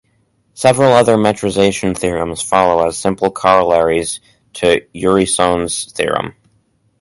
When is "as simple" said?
2.87-3.29